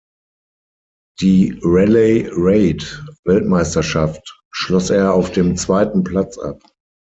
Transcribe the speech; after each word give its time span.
Die 1.19 1.59
Rallye-Raid-Weltmeisterschaft 1.61 4.41
schloss 4.51 4.89
er 4.89 5.13
auf 5.13 5.31
dem 5.31 5.55
zweiten 5.57 6.03
Platz 6.03 6.39
ab. 6.39 6.63